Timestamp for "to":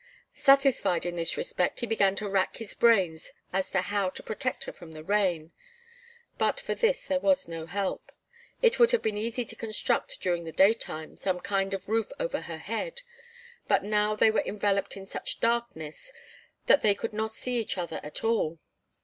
2.15-2.27, 3.69-3.81, 4.09-4.23, 9.45-9.55